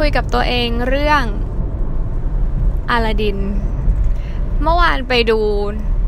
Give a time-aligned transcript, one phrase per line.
[0.00, 1.24] คุยกับตัวเองเรื่อง
[2.90, 3.38] อาลาดิน
[4.62, 5.38] เมื่อวานไปดู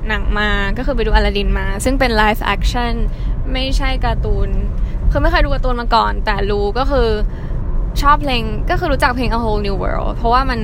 [0.08, 2.93] หนังมาก็คือไปดูอาลาดินมา ซึ่งเป็น live action
[3.52, 4.48] ไม่ใช่การ์ตูน
[5.10, 7.08] คือไม่เคยดูการ์ตูนมาก่อน แต่รู้ก็คือ
[8.02, 10.61] ชอบเพลงก็คือรู้จักเพลง A Whole New World เพราะว่ามัน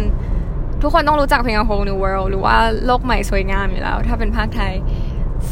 [0.82, 2.56] ทุกคนต้องรู้จักเพลง A Whole New World หรือว่า
[2.86, 4.72] โลกใหม่สวยงามอยู่แล้ว ถ้าเป็นภาคไทย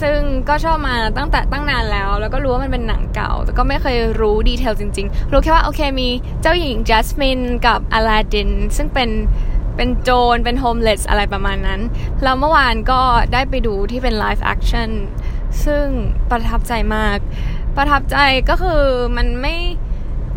[0.01, 0.19] ซึ่ง
[0.49, 6.09] ก็ชอบมาตั้งแต่ตั้งนานแล้ว แล้วก็รู้ว่ามันเป็นหนังเก่า แต่ก็ไม่เคยรู้ detail จริง ๆ รู้แค่ว่าโอเคมี
[6.43, 9.11] เจ้าหญิงจัสมินกับอลาดิน ซึ่งเป็น
[9.77, 11.81] เป็นโจรเป็น homeless อะไรประมาณนั้น
[12.23, 13.01] แล้วเมื่อวานก็
[13.33, 14.91] ได้ไปดูที่เป็น live action
[15.65, 15.87] ซึ่ง
[16.31, 17.19] ประทับใจมาก
[17.77, 18.17] ประทับใจ
[18.49, 18.83] ก็คือ
[19.17, 19.57] มันไม่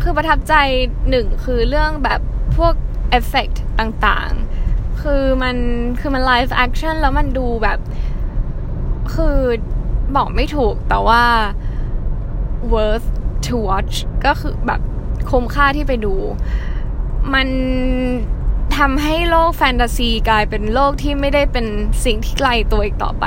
[0.02, 0.54] คือประทับใจ
[1.10, 2.20] หนึ่งคือเรื่องแบบ
[2.56, 2.74] พวก
[3.10, 5.56] เอฟเฟกต์ต่างๆ คือมัน
[6.00, 7.78] คือมัน live action แล้วมันดูแบบ
[9.14, 9.36] คือ
[10.16, 11.22] บอกไม่ถูกแต่ว่า
[12.72, 13.08] worth
[13.46, 14.80] to watch ก็คือแบบ
[15.30, 16.14] คุ้มค่าที่ไปดู
[17.34, 17.48] มัน
[18.76, 21.66] ทำให้โลกแฟนตาซีกลายเป็นโลกที่ไม่ได้เป็น
[22.04, 23.24] สิ่งที่ไกลตัวอีกต่อไป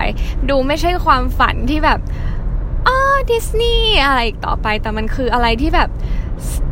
[0.50, 2.00] ดูไม่ใช่ความฝันที่แบบ
[2.88, 2.98] อ๋อ
[3.32, 5.90] ดิสนีย์อะไรอีกต่อไป แต่มันคืออะไรที่แบบ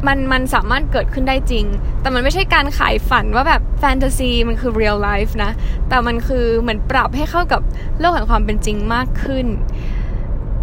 [0.08, 1.66] มันมันสามารถเกิดขึ้นได้จริง
[2.02, 5.52] แต่มันไม่ใช่การขายฝันว่าแบบแฟนตาซีมันคือ real life นะ
[5.90, 7.62] แต่มันคือเหมือนปรับให้เข้ากับ
[8.00, 9.46] โลกแห่งความเป็นจริงมากขึ้น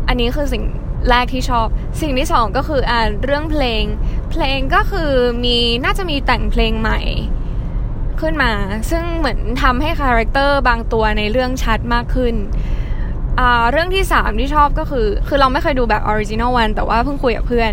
[0.09, 0.65] อันนี้คือสิ่ง
[1.11, 1.67] แรกที่ชอบ
[2.01, 3.85] สิ่งที่สองก็คืออ่าเรื่องเพลง
[4.31, 5.11] เพลงก็คือ
[5.45, 7.01] มีน่าจะมีแต่งเพลงใหม่
[8.21, 8.53] ขึ้นมา
[8.91, 12.35] ซึ่งเหมือนทำให้ character บางตัวในเรื่องชัดมากขึ้น
[13.73, 17.73] เรื่องที่สามที่ชอบก็คือ คือเราไม่เคยดูแบบ original one แต่ว่าเพิ่งคุยกับเพื่อน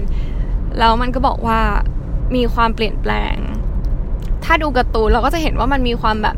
[0.80, 1.59] แล้วมันก็บอกว่า
[2.36, 3.36] มีความเปลี่ยนแปลง
[4.44, 6.38] ถ้าดูการ์ตูนเราก็จะเห็นว่ามันมีความแบบ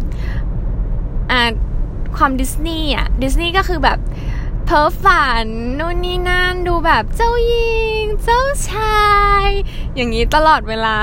[1.31, 1.41] อ่า
[2.17, 3.99] ความดิสนีย์อะดิสนีย์ก็คือแบบ
[4.65, 5.45] เพ้อฝัน
[5.79, 9.01] นู่นนี่นั่นดูแบบเจ้าหญิง เจ้าชา
[9.45, 9.47] ย
[9.95, 10.97] อย่างนี้ตลอดเวลา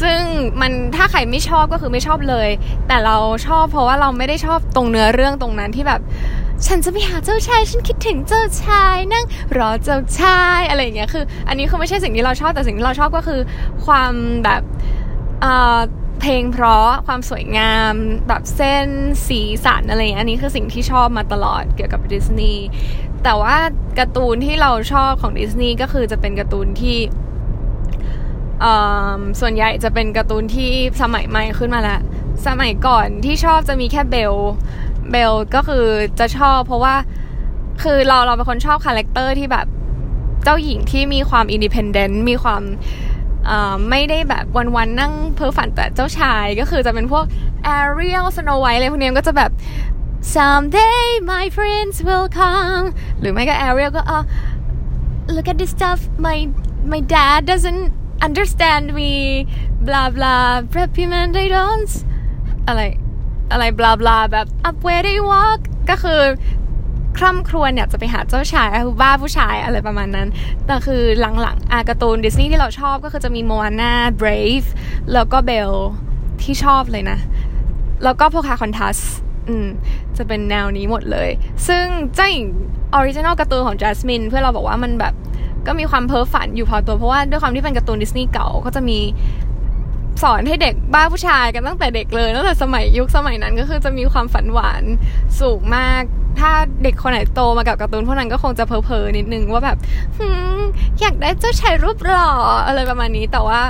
[0.00, 0.20] ซึ่ง
[0.60, 2.48] มันถ้าใครไม่ชอบก็คือไม่ชอบเลย
[2.88, 3.16] แต่เรา
[3.46, 6.00] ชอบเพราะว่าเราไม่ได้ชอบตรงเนื้อเรื่องตรงนั้นที่แบบ
[6.64, 9.24] ฉันจะไปหาเจ้าชาย ฉันคิดถึงเจ้าชาย นั่ง
[9.58, 13.40] รอเจ้าชายอะไรอย่างเงี้ยคือ อันนี้คือไม่ใช่สิ่งที่เราชอบแต่สิ่งที่เราชอบก็คือ
[13.86, 14.12] ความ
[14.44, 14.62] แบบ
[16.20, 17.92] เพลงเพราะความสวยงาม
[18.28, 18.88] แบบเส้น
[19.26, 22.64] สีสันอะไรอย่างนี้อันนี้คือสิ่งที่ชอบมาตลอดเกี่ยวกับดิสนีย์
[23.24, 23.56] แต่ว่า
[23.98, 26.98] การ์ตูนที่เราชอบของดิสนีย์ก็คือจะเป็นการ์ตูนที่
[29.40, 30.72] ส่วนใหญ่จะเป็นการ์ตูนที่
[31.02, 32.00] สมัยใหม่ขึ้นมาแล้ว
[32.46, 34.34] สมัยก่อนที่ชอบจะมีแค่เบล
[35.10, 35.84] เบลก็คือ
[36.20, 36.94] จะชอบเพราะว่า
[37.82, 39.66] คือเราเราเป็นคนชอบ character ที่แบบ
[40.44, 42.62] เจ้าหญิงที่มีความ independent มีความ
[43.90, 44.44] ไม่ได้แบบ
[44.76, 47.24] วันๆนั่งเพ้อฝันแต่เจ้าชายก็คือจะเป็นพวก
[47.78, 49.50] Ariel Snow White อะไรพวกนี้ก็จะแบบ
[50.34, 52.86] someday my friends will come
[53.20, 54.24] หรือไม่ก็ Ariel ก็ uh,
[55.34, 56.38] look at this stuff my
[56.92, 57.84] my dad doesn't
[58.26, 59.12] understand me
[59.86, 60.46] blah blah
[60.78, 61.92] reprimand I don't
[62.68, 62.82] อะไร
[63.52, 66.20] อะไร blah blah แบบ up where they walk ก็คือ
[67.18, 70.28] คร่ำครวญเนี่ยจะไปหาเจ้าชายคือบ้าผู้ชายอะไรประมาณนั้น
[70.66, 74.68] แต่คือหลังๆอาการ์ตูนดิสนีย์ที่เราชอบก็คือจะมี Moana Brave
[75.12, 75.72] แล้วก็เบล
[76.42, 77.18] ที่ชอบเลยนะ
[78.04, 78.96] แล้วก็พวก Pocahontas
[79.48, 79.68] อืม
[80.16, 81.30] จะเป็นแนวนี้หมดเลย
[81.68, 82.46] ซึ่งเจ้าหญิง
[82.94, 85.14] original การ์ตูนของจัสมินเพื่อเราบอกว่ามันแบบ
[85.66, 88.98] ก็มีความเพ้อฝันอยู่พอตัวเพราะว่าด้วยความที่เป็นการ์ตูนดิสนีย์เก่าก็จะมี
[90.22, 94.82] สอนให้เด็กบ้าผู้ชายกันตั้งแต่เด็กเลยตั้งแต่สมัยยุคสมัยนั้นก็คือจะมีความฝันหวาน
[95.40, 96.02] สูงมาก
[96.38, 99.78] ถ้าเด็กคนไหนโตมากับการ์ตูนพวกนั้นก็คงจะเพ้อเพอนิดนึงว่าแบบ
[101.00, 102.28] อยากได้เจ้าชายรูปหล่อ
[102.66, 103.60] อะไรประมาณนี้แต่ว่า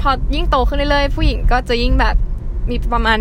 [0.00, 2.16] พอยิ่งโตขึ้นเรื่อยๆผู้หญิงก็จะยิ่งแบบ
[2.70, 3.18] มีประมาณ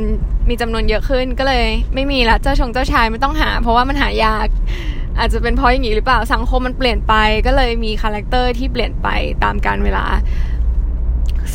[0.49, 4.47] มีจำนวนเยอะขึ้นก็เลย ไม่มีละเจ้าชงเจ้าชายไม่ต้องหา เพราะว่ามันหายาก
[5.19, 7.13] อาจจะเป็นเพราะอย่างนี้หรือเปล่าสังคมมันเปลี่ยนไป
[7.45, 9.07] ก็เลยมี character ที่เปลี่ยนไป
[9.43, 10.05] ตามกาลเวลา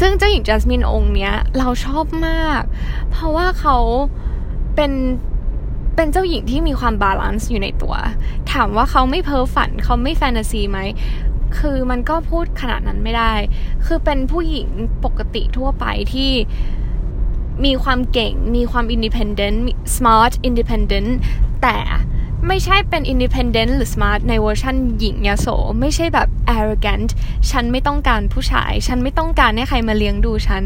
[0.01, 2.63] ซึ่งเจ้าหญิงจัสมินองค์เนี้ยเราชอบมาก
[3.11, 3.77] เพราะว่าเขา
[4.75, 4.93] เป็น
[5.97, 7.95] เป็นเจ้าหญิงที่มีความ balance อยู่ในตัว
[8.53, 10.79] ถามว่าเขาไม่เพ้อฝันเขาไม่แฟนตาซีไหม
[11.59, 13.33] คือมันก็พูดขนาดนั้นไม่ได้
[13.87, 14.69] คือเป็นผู้หญิง
[15.05, 16.31] ปกติทั่วไปที่
[17.65, 19.65] มีความเก่ง มีความ independent
[19.97, 21.11] smart independent
[21.63, 21.77] แต่
[22.47, 25.47] ไม่ใช่เป็น independent หรือ smart ในเวอร์ชันหญิงยโส
[25.81, 27.11] ไม่ใช่แบบ arrogant
[27.51, 30.63] ฉันไม่ต้องการผู้ชาย ฉันไม่ต้องการให้ใครมาเลี้ยงดูฉัน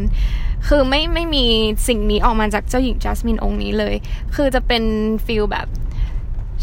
[0.67, 1.45] คือไม่ไม่มี
[1.87, 3.95] สิ่งนี้ออกมาจากเจ้าหญิงจัสมินองค์นี้เลย
[4.35, 4.83] คือจะเป็น
[5.25, 5.67] feel แบบ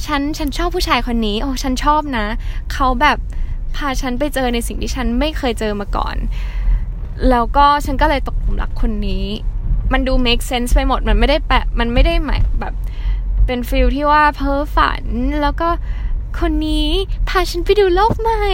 [0.04, 2.26] ฉันฉันชอบผู้ชายคนนี้ โอ้ฉันชอบนะ
[2.72, 3.18] เขาแบบ
[3.76, 6.16] พาฉันไปเจอในสิ่งที่ฉันไม่เคยเจอมาก่อน
[7.30, 9.24] แล้วก็ฉันก็เลยตกหลุมรักคนนี้
[9.92, 12.74] มันดู make sense ไปหมด มันไม่ได้แปะ มันไม่ได้หมายแบบ
[13.46, 15.04] เป็น feel ที่ว่าเพ้อฝัน
[15.42, 15.68] แล้วก็
[16.40, 16.88] คนนี้
[17.28, 18.44] พาฉันไปดูโลกใหม่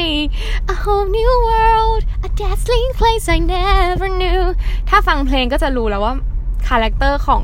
[0.73, 4.43] a whole new world a dazzling place I never knew
[4.89, 6.15] ถ้าฟังเพลงก็จะรู้แล้วว่า
[6.69, 7.43] character ของ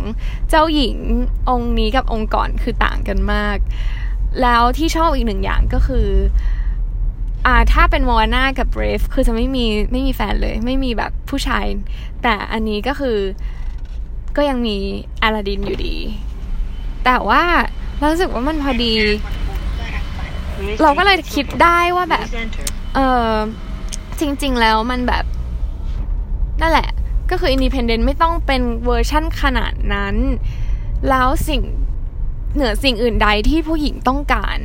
[0.51, 0.97] เจ้าหญิง
[1.49, 3.59] องค์นี้กับองค์ก่อนคือต่างกันมาก
[4.43, 6.09] แล้วที่ชอบอีกหนึ่งอย่างก็คือ
[7.47, 11.67] อ่าถ้าเป็น Moana กับ Brave คือจะไม่มีไม่มีแฟนเลย ไม่มีแบบผู้ชาย
[12.23, 13.19] แต่อันนี้ก็คือ
[14.37, 14.77] ก็ยังมี
[15.23, 15.97] อลาดินอยู่ดี
[17.05, 17.43] แต่ว่า
[17.99, 18.93] เรารู้สึกว่ามันพอดี
[20.83, 22.27] เราก็เลยคิดได้ว่าแบบ
[22.95, 22.99] เอ
[23.29, 23.33] อ
[24.21, 25.25] จริง ๆ แล้วมันแบบ
[26.61, 26.89] นั่นแหละ
[27.31, 30.17] ก็คือ independent ไม่ต้องเป็นเวอร์ชั่นขนาดนั้น
[31.09, 31.63] แล้วสิ่ง
[32.55, 34.59] เหนือสิ่งอื่นใดที่ผู้หญิงต้องการ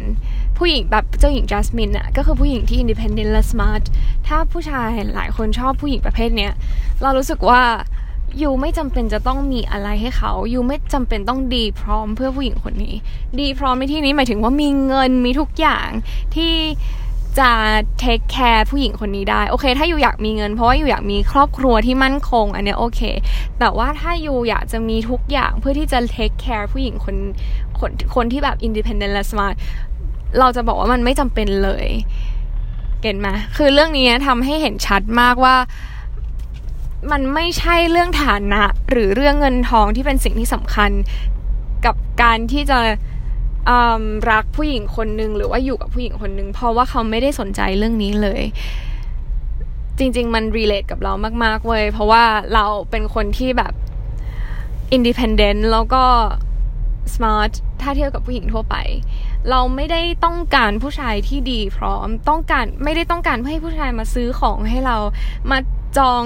[0.57, 3.83] ผู้หญิงแบบเจ้าหญิงจัสมินอะก็คือผู้หญิงที่ independent และ smart
[4.27, 6.53] ถ้าผู้ชายหลายคนชอบผู้หญิงประเภทเนี้ย
[7.01, 7.61] เรารู้สึกว่า
[8.41, 12.95] you ไม่จำเป็นจะต้องมีอะไรให้เขา you ไม่จำเป็นต้องดีพร้อมเพื่อผู้หญิงคนนี้
[13.39, 15.87] ดีพร้อมในที่นี้หมายถึงว่ามีเงินมีทุกอย่าง
[16.35, 16.53] ที่
[17.39, 17.51] จะ
[17.99, 23.01] take care ผู้หญิงคนนี้ได้โอเค ถ้า you อยากมีเงินเพราะว่า you อยากมีครอบครัวที่มั่นคง อันเนี้ยโอเค
[23.59, 27.15] แต่ว่าถ้า you อยากจะมีทุกอย่างเพื่อที่จะ take care ผู้หญิงคน
[27.79, 29.55] คนคนที่แบบ independent และ smart
[30.39, 31.87] เราจะบอกว่ามันไม่จำเป็นเลย
[33.01, 33.27] get ไหม
[33.57, 35.55] คือเรื่องนี้ทำให้เห็นชัดมากว่า
[37.11, 40.91] มันไม่ใช่เรื่องฐานะ หรือเรื่องเงินทองที่เป็นสิ่งที่สำคัญ
[41.85, 42.79] กับการที่จะ
[44.31, 48.41] รักผู้หญิงคนหนึ่งหรือว่าอยู่กับผู้หญิงคนหนึ่งเพราะว่าเขาไม่ได้สนใจเรื่องนี้เลย
[49.97, 51.13] จริง ๆ มัน relate กับเรา
[51.43, 52.23] มากๆเว้ยเพราะว่า
[52.53, 53.73] เราเป็นคนที่แบบ
[54.93, 56.03] independent แล้วก็
[57.15, 57.51] smart
[57.81, 58.75] ถ้าเทียบกับผู้หญิงทั่วไป
[59.49, 64.97] เราไม่ได้ต้องการผู้ชายที่ดีพร้อมต้องการไม่ได้ต้องการเพื่อให้ผู้ชายมาซื้อของให้เรา
[65.51, 65.57] มา
[65.97, 66.23] จอง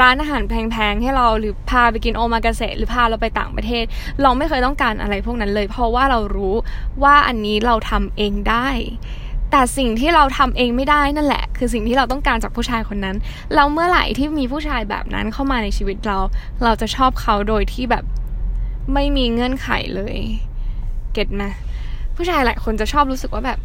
[0.00, 3.84] ร้านอาหารแพงๆ ให้เราหรือพาไปกินโอมากาเสะหรือพาเราไปต่างประเทศ
[4.22, 6.54] เราไม่เคยต้องการอะไรพวกนั้นเลย เพราะว่าเรารู้
[7.02, 8.68] ว่าอันนี้เราทำเองได้
[9.50, 13.16] แต่สิ่งที่เราทำเองไม่ได้นั่นแหละ คือสิ่งที่เราต้องการจากผู้ชายคนนั้น
[13.54, 16.18] เราเมื่อไหร่ที่มีผู้ชายแบบนั้นเข้ามาในชีวิตเรา
[16.64, 18.04] เราจะชอบเขาโดยที่แบบ
[18.94, 20.16] ไม่มีเงื่อนไขเลย
[21.12, 21.44] เก็ตไหม
[22.16, 23.58] ผู้ชายหลายคนจะชอบรู้สึกว่าแบบ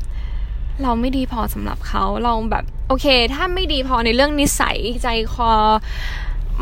[0.84, 5.52] เราไม่ดีพอสำหรับเขาเราแบบโอเค ถ้าไม่ดีพอในเรื่องนิสัยใจคอ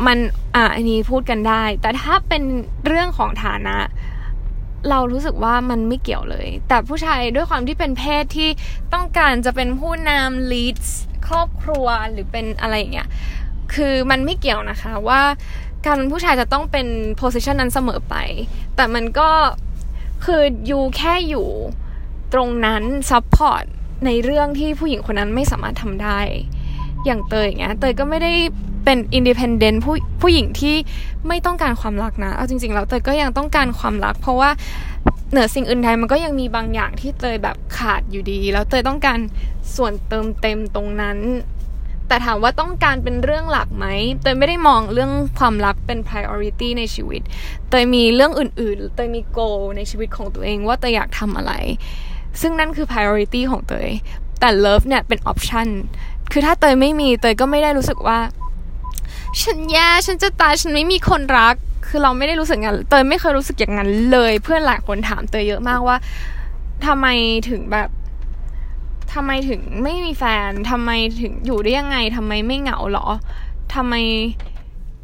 [0.06, 0.18] มัน
[0.54, 2.42] อะอันนี้พูดกันได้ แต่ถ้าเป็น
[2.86, 3.76] เรื่องของฐานะ
[4.90, 8.48] เรารู้สึกว่ามันไม่เกี่ยวเลย แต่ผู้ชายด้วยความที่เป็นเพศที่
[8.94, 10.76] ต้องการจะเป็นผู้นำ lead
[11.26, 13.08] ครอบครัวหรือเป็นอะไรอย่างเงี้ย
[13.74, 15.22] คือมันไม่เกี่ยวนะคะว่า
[15.86, 16.86] การผู้ชายจะต้องเป็น
[17.20, 18.14] position นั้นเสมอไป
[18.76, 19.30] แต่มันก็
[20.24, 21.48] คือ you แค่อยู่
[22.32, 23.66] ตรงนั้น support
[24.04, 26.18] ในเรื่องที่ผู้หญิงคนนั้นไม่สามารถทำได้
[27.06, 28.32] อย่างเตยอย่างเงี้ยเตยก็ไม่ได้
[28.84, 30.76] เป็น independent ผู้ผู้หญิงที่
[31.28, 34.50] ไม่ต้องการความรักนะ เอาจริง ๆ แล้วเตยก็ยังต้องการความรัก เพราะว่า
[35.30, 39.18] เหนือสิ่งอื่นใดมันก็ยังมีบางอย่างที่เตยแบบขาดอยู่ดี แล้วเตยต้องการ
[39.76, 41.18] ส่วนเติมเต็มตรงนั้น
[42.08, 43.86] แต่ถามว่าต้องการเป็นเรื่องหลักไหม
[44.22, 47.22] เตยไม่ได้มองเรื่องความรักเป็น priority ในชีวิต
[47.68, 51.52] เตยมีเรื่องอื่นๆ เตยมี goal ในชีวิตของตัวเองว่าเตยอยากทำอะไร
[52.40, 53.90] ซึ่งนั่นคือ priority ของเตย
[54.40, 55.68] แต่ love เนี่ยเป็น option
[56.32, 58.18] คือถ้าเตยไม่มีเตยก็ไม่ได้รู้สึกว่า
[59.42, 61.54] ฉันแย่ฉันจะตายฉันไม่มีคนรัก
[61.86, 65.96] คือเราไม่ได้รู้สึกงั้นเตยไม่เคยรู้สึกอย่างนั้นเลย เพื่อนหลายคนถามเตยเยอะมากว่า
[66.86, 67.06] ทำไม
[67.48, 67.88] ถึงแบบ
[69.12, 70.90] ทำไมถึงไม่มีแฟน ทำไม
[71.20, 73.06] ถึงอยู่ได้ยังไง ทำไมไม่เหงาหรอ
[73.74, 73.94] ทำไม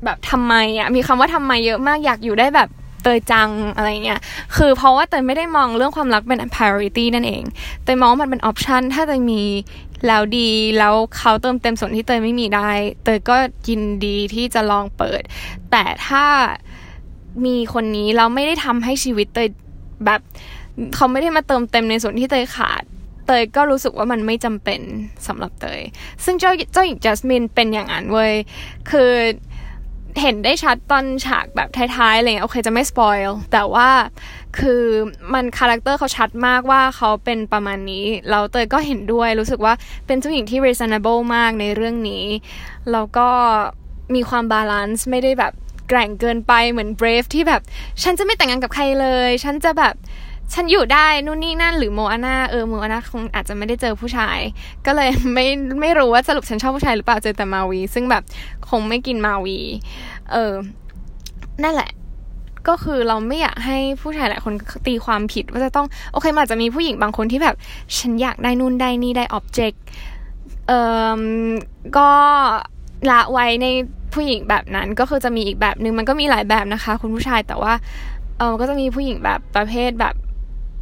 [0.04, 2.68] แบบทำไมอะ มีคำว่าทำไมเยอะมาก อยากอยู่ได้แบบ
[3.02, 4.20] เตยจังอะไรเงี้ย
[4.56, 7.42] คือเพราะว่าเตยไม่ได้มองเรื่องความรักเป็น priority นั่นเอง
[7.84, 9.42] เตยมองมันเป็น option ถ้าเตยมี
[10.06, 12.70] แล้วดีแล้วเขาเติมเต็มส่วนที่เตยไม่มีได้
[13.04, 13.36] เตยก็
[13.68, 15.22] ยินดีที่จะลองเปิด
[15.70, 16.24] แต่ถ้า
[17.44, 19.48] มีคนนี้เราไม่ได้ทำให้ชีวิตเตย
[20.04, 20.20] แบบ
[20.94, 22.82] เขาไม่ได้มาเติมเต็มในส่วนที่เตยขาด
[23.26, 24.80] เตยก็รู้สึกว่ามันไม่จำเป็น
[25.26, 25.80] สำหรับเตย
[26.24, 28.32] ซึ่งเจ้าเจ้าหญิงจัสมินเป็นอย่างนั้นเว้ย
[28.90, 29.10] คือ
[30.20, 33.88] เห็นได้ชัดตอนฉากแบบท้ายๆอะไรเงี้ยโอเคจะไม่ spoil แต่ว่า
[34.58, 34.82] คือ
[35.34, 39.74] มัน character เขาชัดมากว่าเขาเป็นประมาณนี้เราเตยก็เห็นด้วยรู้สึกว่า
[40.06, 42.24] เป็นเจ้าหญิงที่ reasonable มากในเรื่องนี้
[42.92, 43.28] แล้วก็
[44.14, 45.52] มีความ balance ไม่ได้แบบ
[45.88, 47.62] แกร่งเกินไปเหมือน Brave ที่แบบ
[48.02, 49.94] ฉันจะไม่แต่งงานกับใครเลย ฉันจะแบบ
[50.54, 54.38] ฉันอยู่ได้นู่นนี่นั่นหรือโมอาน่าเออโมอาน่าคงอาจจะไม่ได้เจอผู้ชาย
[54.86, 55.46] ก็เลยไม่
[55.80, 58.22] ไม่รู้ว่าสรุปฉันชอบผู้ชายหรือเปล่าเจอแต่มาวี ซึ่งแบบ
[58.70, 59.58] คงไม่กินมาวี
[60.32, 60.52] เออ
[61.62, 61.90] นั่นแหละ
[62.68, 64.54] ก็คือเราไม่อยากให้ผู้ชายหลายคน
[64.86, 67.56] ตีความผิดว่าจะต้องโอเคอาจจะมีผู้หญิงบางคนที่แบบ
[67.98, 69.82] ฉันอยากได้นู่นได้นี่ได้อ็อบเจกต์
[70.68, 70.80] เอ่
[71.18, 71.20] อ
[71.96, 72.08] ก็
[73.10, 73.66] ละไว้ใน
[74.14, 77.72] ผู้หญิงแบบนั้นก็คือจะมีอีกแบบหนึ่งมันก็มีหลายแบบนะคะ คุณผู้ชายแต่ว่า
[78.38, 80.14] เออก็จะมีผู้หญิงแบบประเภทแบบ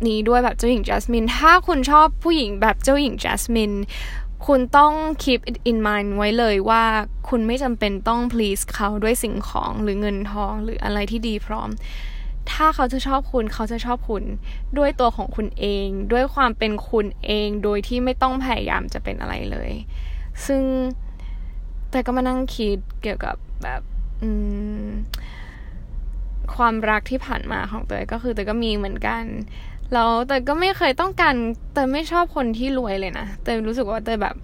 [0.09, 3.73] นี้ด้วยแบบเจ้าหญิงจัสมิน ถ้าคุณชอบผู้หญิงแบบเจ้าหญิงจัสมิน
[4.47, 4.93] คุณต้อง
[5.23, 6.85] keep it in mind ไว้เลยว่า
[7.29, 11.69] คุณไม่จำเป็นต้อง please เขาด้วยสิ่งของหรือเงินทองหรืออะไรที่ดีพร้อม
[12.51, 14.25] ถ้าเขาจะชอบคุณเขาจะชอบคุณ
[14.79, 19.71] ด้วยตัวของคุณเอง ด้วยความเป็นคุณเอง โดยที่ไม่ต้องพยายามจะเป็นอะไรเลย
[20.47, 20.63] ซึ่ง
[21.91, 23.83] แต่ก็มานั่งคิดเกี่ยวกับแบบ
[24.23, 24.31] อื
[24.83, 24.87] ม
[26.57, 29.25] ความรักที่ผ่านมาของเตยก็คือเตยก็มีเหมือนกัน
[29.93, 31.35] แล้วเตยก็ไม่เคยต้องการ
[31.73, 34.35] เตยไม่ชอบคนที่รวยเลยนะเตยรู้สึกว่าเตยแบบ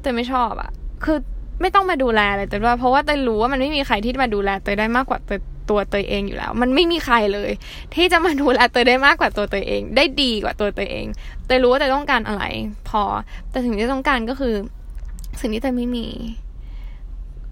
[0.00, 0.70] เตยไม่ชอบอะ
[1.04, 1.18] คือ
[1.60, 7.50] ไม่ต้องมาดูแลเลยแต่ว่าเพราะว่าเตยรู้ว่ามันไม่มีใครที่มาดูแลเตยได้มากกว่าเตยตัวเตยเองอยู่แล้ว มันไม่มีใครเลย
[7.94, 11.06] ที่จะมาดูแลเตยได้มากกว่าตัวเตยเอง ได้ดีกว่าตัวเตยเอง
[11.46, 12.44] เตยรู้ว่าเตยต้องการอะไร
[12.88, 13.02] พอ
[13.50, 14.54] แต่สิ่งที่ต้องการก็คือ
[15.40, 16.06] สิ่งที่เตยไม่มี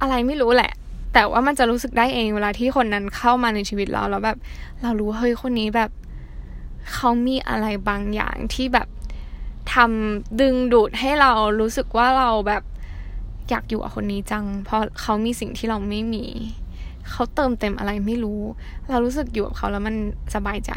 [0.01, 0.73] อะไรไม่รู้แหละ
[1.19, 4.39] แต่ว่ามันจะรู้สึกได้เองเวลาที่คนนั้นเข้ามาในชีวิตเราแล้วแบบ
[4.83, 5.91] เรารู้เฮ้ยคนนี้แบบ
[6.93, 8.89] เขามีอะไรบางอย่างที่แบบ
[9.75, 12.63] ทำดึงดูดให้เรารู้สึกว่าเราแบบ
[13.49, 16.25] อยากอยู่กับคนนี้จัง เพราะเขามีสิ่งที่เราไม่มี
[17.11, 18.41] เขาเติมเต็มอะไรไม่รู้
[18.91, 19.97] เรารู้สึกอยู่กับเขาแล้วมัน
[20.35, 20.73] สบายใจ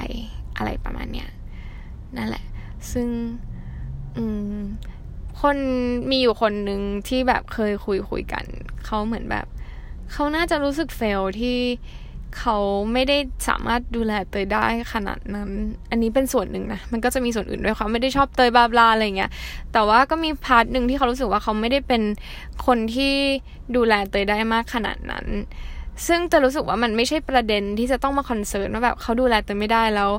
[0.58, 1.30] อะไรประมาณเนี้ย
[2.18, 2.46] นั่นแหละ
[2.92, 3.08] ซึ่ง
[4.18, 4.58] อืม
[5.42, 5.58] คน
[6.10, 8.46] มีอยู่คนหนึ่งที่แบบเคยคุยคุยกัน
[8.86, 9.48] เขาเหมือนแบบ
[10.12, 11.60] เขาน่าจะรู้สึก fail ที่
[12.40, 12.58] เขา
[12.94, 15.50] ไม่ได้สามารถดูแลเตยได้ขนาดนั้น
[15.90, 19.32] อันนี้เป็นส่วนหนึ่งนะ มันก็จะมีส่วนอื่นด้วยเขาไม่ได้ชอบเตย blah blah อะไรเงี้ย
[19.74, 22.02] แต่ว่าก็มี part หนึ่งที่เขารู้สึกว่าเขาไม่ได้เป็น
[22.66, 23.14] คนที่
[23.76, 25.26] ดูแลเตยได้มากขนาดนั้น
[26.08, 30.12] ซึ่งจะรู้สึกว่ามันไม่ใช่ประเด็นที่จะต้องมาคอนเซิร์นว่าแบบเขาดูแลเตยไม่ได้แล้ว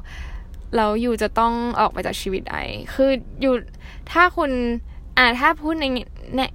[0.77, 2.57] แล้วอยู่จะต้องออกไปจากชีวิตไอ
[2.95, 3.55] คืออยู่
[4.13, 4.51] ถ้าคุณ
[5.17, 5.85] อ่าถ้าพูดใน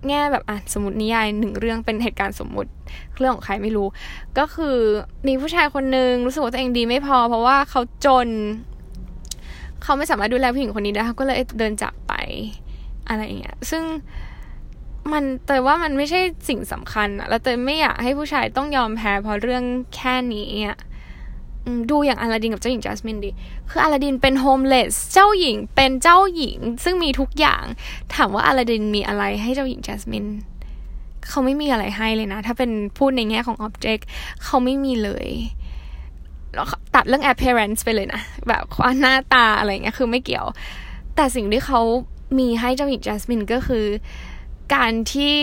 [0.07, 2.71] แง่แบบอะสมมตินิยายหนึ่งเรื่องเป็นเหตุการณ์สมมุติ
[3.17, 3.87] เรื่องของใครไม่รู้
[4.37, 4.77] ก็คือ
[5.27, 8.29] มีผู้ชายคนหนึ่งรู้สึกว่าตัวเองดีไม่พอ เพราะว่าเขาจน
[9.83, 12.13] เขาไม่สามารถดูแลผู้หญิงคนนี้ได้เขาก็เลยเดินจากไป
[13.07, 13.83] อะไรอย่างเงี้ยซึ่ง
[15.11, 19.63] มันแต่ว่ามันไม่ใช่สิ่งสำคัญอะแล้วแต่ไม่อยากให้ผู้ชายต้องยอมแพ้เพราะเรื่อง
[19.95, 20.77] แค่นี้อะ
[21.91, 23.31] ดูอย่างอลาดินกับเจ้าหญิงจัสมินดิ
[23.69, 27.63] คืออลาดินเป็น homeless เจ้าหญิงเป็นเจ้าหญิง ซึ่งมีทุกอย่าง
[28.13, 30.25] ถามว่าอลาดินมีอะไรให้เจ้าหญิงจัสมิน
[31.27, 34.07] เขาไม่มีอะไรให้เลยนะ ถ้าเป็นพูดในแง่ของ object
[34.43, 35.27] เขาไม่มีเลย
[36.95, 40.47] ตัดเรื่อง appearance ไปเลยนะ แบบความหน้าตาอะไรเงี้ยคือไม่เกี่ยว
[41.15, 41.81] แต่สิ่งที่เขา
[42.39, 43.85] มีให้เจ้าหญิงจัสมินก็คือ
[44.75, 45.33] การที่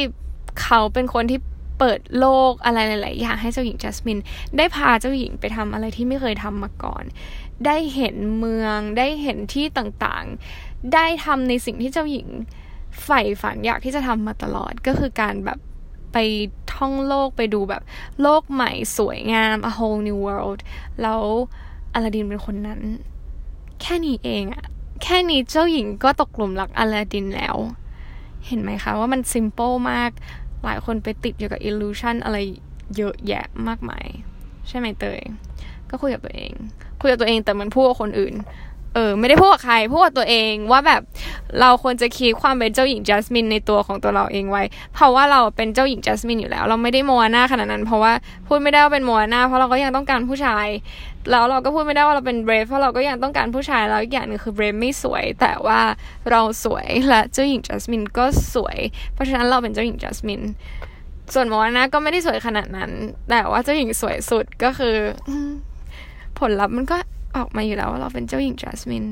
[0.63, 1.39] เขาเป็นคนที่
[1.79, 4.19] เปิดโลกอะไรหลาย ๆ อย่างให้เจ้าหญิงจัสมิน
[4.57, 7.05] ได้พาเจ้าหญิงไปทำอะไรที่ไม่เคยทำมาก่อน
[7.67, 10.25] ได้เห็นเมืองได้เห็นที่ต่าง
[10.59, 12.29] ๆ ได้ทำในสิ่งที่เจ้าหญิง
[13.05, 15.59] ใฝ่ฝันอยากที่จะทำมาตลอดก็คือการแบบ
[16.13, 16.17] ไป
[16.75, 17.83] ท่องโลกไปดูแบบ
[18.23, 20.61] โลกใหม่สวยงาม a whole new world
[21.03, 21.23] แล้ว
[21.95, 22.81] อลาดินเป็นคนนั้น
[23.81, 24.65] แค่นี้เองอะ
[25.03, 27.57] แค่นี้เจ้าหญิงก็ตกหลุมรักอลาดินแล้ว
[28.47, 30.11] เห็นไหมคะว่ามันซิมเปิลมาก
[30.65, 32.39] หลายคนไปติดอยู่กับ illusion อะไร
[32.97, 34.07] เยอะแยะมากมาย
[34.69, 35.21] ใช่ไหมเตย
[35.91, 36.53] ก็คุยกับตัวเอง
[37.01, 38.35] คุยกับตัวเองแต่มันพูดกับคนอื่น
[38.95, 41.03] เออไม่ได้พูดกับใครพูดกับตัวเองว่าแบบ
[41.61, 44.63] เราควรจะคีความเป็นเจ้าหญิงจัสมินในตัวของตัวเราเองไว้
[44.95, 48.13] เพราะว่าเราเป็นเจ้าหญิงจัสมินอยู่แล้ว เราไม่ได้โมอาน่าขนาดนั้น เพราะว่า
[48.47, 50.67] พูดไม่ได้ว่าเป็นโมอาน่าเพราะเราก็ยังต้องการผู้ชาย
[51.31, 55.81] แล้วเราก็พูดไม่ได้ว่าเราเป็น Brave เพราะเราก็ยังต้องการผู้ชายแล้วอีกอย่างหนึ่งคือ Brave ไม่สวย แต่ว่า
[56.31, 58.25] เราสวยและเจ้าหญิงจัสมินก็
[58.55, 58.79] สวย
[59.15, 60.43] เพราะฉะนั้นเราเป็นเจ้าหญิงจัสมิน
[61.35, 62.91] ส่วนโมอาน่าก็ไม่ได้สวยขนาดนั้น
[63.31, 64.97] แต่ว่าเจ้าหญิงสวยสุดก็คือ
[66.39, 66.97] ผลลัพธ์มันก็
[67.37, 69.05] ออกมาอยู่แล้วว่าเราเป็นเจ้าหญิงจัสมิน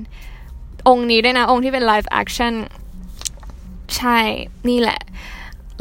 [0.89, 2.55] องค์นี้ด้วยนะ องค์ที่เป็น live action
[3.97, 4.19] ใช่
[4.69, 5.01] นี่แหละ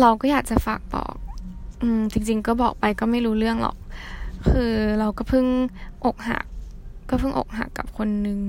[0.01, 1.15] เราก็อยากจะฝากบอก
[1.81, 3.77] อืม จริง ๆ ก็บอกไปก็ไม่รู้เรื่องหรอก
[4.49, 5.45] คือเราก็เพิ่ง
[6.05, 6.45] อกหัก
[7.09, 8.39] ก็เพิ่งอกหักกับคนนึง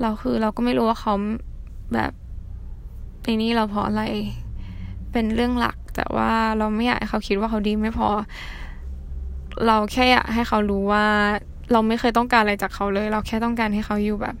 [0.00, 1.14] เราคือเราก็ไม่รู้ว่าเขา
[1.94, 2.12] แบบ
[3.24, 4.04] ในนี้เราเพราะอะไร
[5.12, 8.08] เป็นเรื่องหลัก แต่ว่าเราไม่อยากให้เขาคิดว่าเขาดีไม่พอ
[9.66, 11.06] เราแค่อยากให้เขารู้ว่า
[11.72, 14.36] เราไม่เคยต้องการอะไรจากเขาเลย เราแค่ต้องการให้เขาอยู่แบบ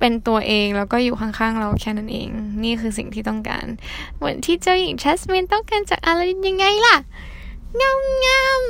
[0.00, 2.28] เป็นตัวเองแล้วก็อยู่ข้างๆเราแค่นั้นเอง
[2.64, 3.66] นี่คือสิ่งที่ต้องการ
[4.16, 6.96] เหมือนที่เจ้าหญิงชัสมินต้องการจากอะไรยังไงล่ะ
[7.80, 8.62] งามงาม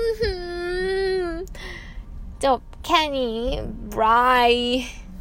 [2.44, 3.38] จบแค่นี้
[3.98, 4.52] บาย